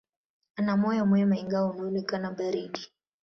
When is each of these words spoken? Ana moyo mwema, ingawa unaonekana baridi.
Ana 0.55 0.77
moyo 0.77 1.03
mwema, 1.09 1.35
ingawa 1.41 1.69
unaonekana 1.71 2.31
baridi. 2.31 2.87